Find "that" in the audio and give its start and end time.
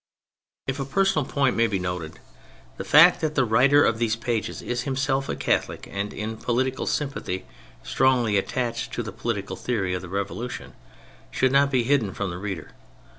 3.21-3.35